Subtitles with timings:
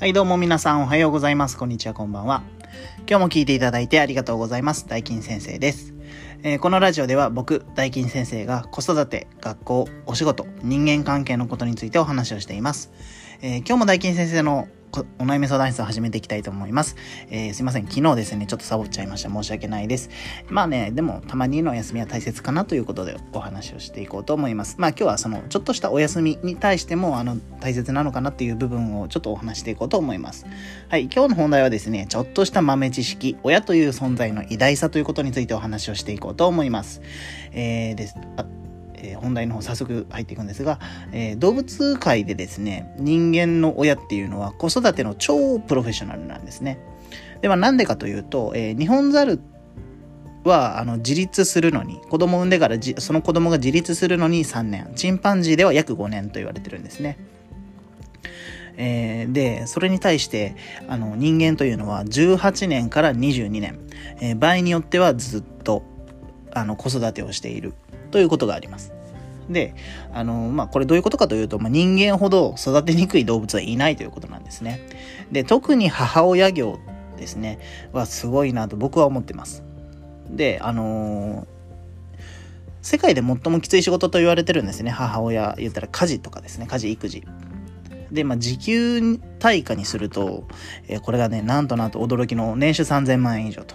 [0.00, 1.58] はい、どうも皆さんおはようございます。
[1.58, 2.44] こんにちは、こんばんは。
[3.08, 4.86] 今日も聞いていただいてありがとうございます。
[4.86, 5.92] 大金先生です。
[6.44, 12.92] えーこのラジオでは僕、大金先生が子育て、学校、お仕事、人間関係のことについてお話をしています。
[13.42, 14.68] えー今日も大金先生の
[15.18, 16.96] お悩み相談室を始めていきたいと思います。
[17.30, 17.86] えーすいません。
[17.86, 19.30] 昨日ですね、ちょっとサボっちゃいました。
[19.30, 20.10] 申し訳ないです。
[20.48, 24.76] まあね、でもたまにのお休みは大切かなということでお話をしていこうと思います。
[24.78, 30.46] まあ今日はそのちょっとしたお休みに対してもあの大切なのかなっていう部分をちょっとお話していこうと思います。
[30.88, 37.00] はい、今日の本題はですね、ちょっとした豆知識、親という存在の偉大さということについてお話をしていこうと思います。
[37.52, 38.14] えーです。
[39.02, 40.78] えー本題の方早速入っていくんですが、
[41.12, 46.78] えー動物界でですね人間の親っていうのは子育ての超プロフェッショナルなんですね。
[47.40, 49.40] ではなんでかというと、えー日本ザル
[50.44, 57.18] はあの自立するのに子供を産んでからじその子供が自立するのに3年チンパンジーでは約5年と言われてるんですね。
[58.76, 60.54] えーでそれに対して
[60.88, 63.78] あの人間というのは18年から22年、
[64.20, 65.82] えー場合によってはずっと
[66.52, 67.74] あの子育てをしている。
[68.10, 68.92] ということがあります。
[69.48, 69.74] で
[70.12, 74.80] あのまあこれどういうことかというと、まあ、人間ほど育てにくい動物はいないということなんですね。
[75.32, 76.78] で特に母親業
[77.16, 77.58] ですね
[77.92, 79.62] はすごいなと僕は思ってます。
[80.30, 81.58] であのー
[82.80, 87.24] 世界で最もきつい仕事と言われてるんですね母親言ったら家事とかですね家事育児。
[88.10, 90.44] で、まあ、時給対価にすると、
[90.86, 93.74] えーこれがね、なんとなんと驚きの年収3000万円以上と。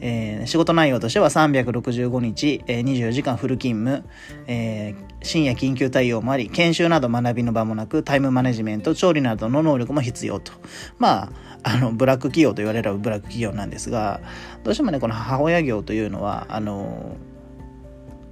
[0.00, 4.08] えー仕事内容としては365日、えー24時間フル勤務、
[4.46, 10.52] えー深夜緊急対応もあり、研修など学びの場もなく、タイムマネジメント、調理などの能力も必要と。
[10.98, 11.30] まあ、
[11.64, 14.20] あの、ブラック企業と言われればブラック企業なんですが、
[14.62, 17.16] どうしてもね、この母親業というのは、あの、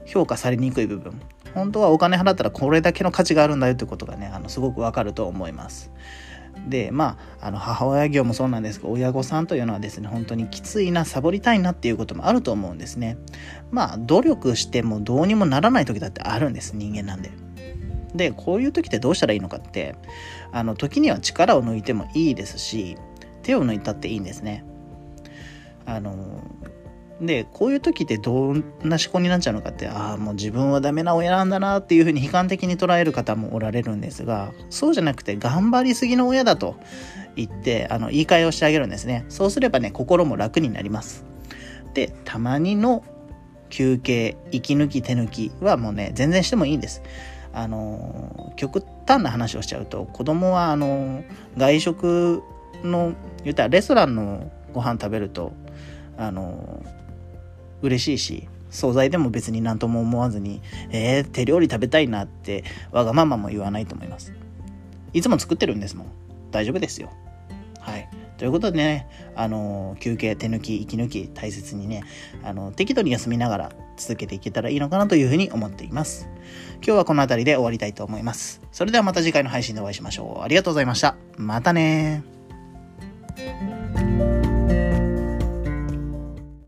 [0.05, 1.20] 評価されにくい部分。
[1.55, 5.91] 本当はお金払ったらこれだけの価値があるんだよということがね、あの、すごくわかると思います。
[6.69, 13.19] でまああの母親業もそうなんですが親御さんというのはですね本当にきついなサボりたいなっていうこともあると思うんですね。
[13.71, 17.31] まあ努力してもどうにもならない時だってあるんです人間なんで。
[18.15, 19.95] でこういう時ってどうしたらいいのかって
[20.50, 22.97] あの時には力を抜いてもいいですし
[23.43, 24.65] 手を抜いたっていいんですね。
[25.84, 26.43] あの
[27.21, 36.77] でこういう時ってどんな思考になっちゃうのかってああもう自分はダメな親なんだなっていうふうに悲観的に捉える方もおられるんですがそうじゃなくて頑張りすぎの親だと
[37.34, 39.25] 言ってあの言い換えをしてあげるんですね。
[39.28, 41.25] そうすればね心も楽になります。
[41.94, 43.03] でたまにの
[43.71, 47.03] 休憩息抜き手抜きはもうね全然してもいいんです。
[47.53, 51.25] あの極端な話をしちゃうと子供はあの
[51.56, 52.43] 外食
[52.84, 55.53] の言ったらレストランのご飯食べると
[56.19, 56.83] あの
[57.82, 60.60] 嬉しいし惣菜でも別に何とも思わずに
[60.91, 64.32] えー、手料理食べたいなってわがままも言わないと思います。
[65.12, 66.06] いつも作ってるんですもん。
[66.50, 67.10] 大丈夫ですよ。
[67.81, 68.09] はい。
[68.36, 72.04] ということでねあの休憩手抜き息抜き大切にね
[72.42, 76.28] あの適度に休みながら続けていけたらいいのかなというふうに思っています。
[76.76, 78.60] 今日はこの辺りで終わりたいと思います。
[78.72, 80.42] それではまた次回の配信でお会いしましょう。
[80.42, 81.16] ありがとうございました。
[81.38, 82.22] またね